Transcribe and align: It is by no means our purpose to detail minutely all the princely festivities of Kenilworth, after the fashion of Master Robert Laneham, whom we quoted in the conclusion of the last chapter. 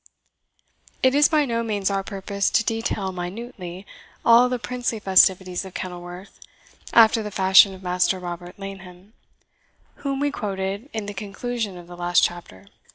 It 1.03 1.13
is 1.13 1.29
by 1.29 1.45
no 1.45 1.61
means 1.61 1.91
our 1.91 2.01
purpose 2.03 2.49
to 2.49 2.63
detail 2.63 3.11
minutely 3.11 3.85
all 4.25 4.49
the 4.49 4.57
princely 4.57 4.97
festivities 4.97 5.63
of 5.63 5.75
Kenilworth, 5.75 6.39
after 6.91 7.21
the 7.21 7.29
fashion 7.29 7.75
of 7.75 7.83
Master 7.83 8.17
Robert 8.17 8.57
Laneham, 8.57 9.13
whom 9.97 10.19
we 10.19 10.31
quoted 10.31 10.89
in 10.91 11.05
the 11.05 11.13
conclusion 11.13 11.77
of 11.77 11.85
the 11.85 11.95
last 11.95 12.23
chapter. 12.23 12.65